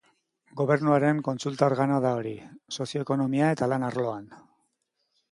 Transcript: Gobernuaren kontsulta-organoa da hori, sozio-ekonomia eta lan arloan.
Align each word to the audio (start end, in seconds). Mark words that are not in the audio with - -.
Gobernuaren 0.59 1.17
kontsulta-organoa 1.27 1.99
da 2.05 2.13
hori, 2.21 2.31
sozio-ekonomia 2.77 3.51
eta 3.57 3.69
lan 3.75 3.85
arloan. 3.91 4.25